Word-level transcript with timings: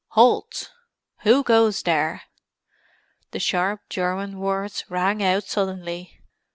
"Halt! 0.17 0.71
Who 1.19 1.43
goes 1.43 1.83
there?" 1.83 2.23
The 3.29 3.39
sharp 3.39 3.81
German 3.87 4.39
words 4.39 4.83
rang 4.89 5.21
out 5.23 5.43
suddenly. 5.43 6.21